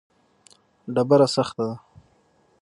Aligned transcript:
ډبره 0.93 1.27
سخته 1.35 1.63
ده. 1.69 1.75